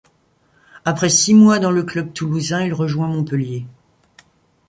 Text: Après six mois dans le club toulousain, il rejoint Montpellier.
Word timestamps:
Après 0.83 1.09
six 1.09 1.35
mois 1.35 1.59
dans 1.59 1.69
le 1.69 1.83
club 1.83 2.11
toulousain, 2.11 2.63
il 2.65 2.73
rejoint 2.73 3.05
Montpellier. 3.07 3.67